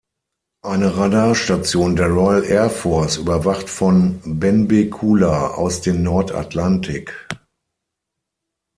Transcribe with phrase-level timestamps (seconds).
[0.65, 7.27] Eine Radarstation der Royal Air Force überwacht von Benbecula aus den Nordatlantik.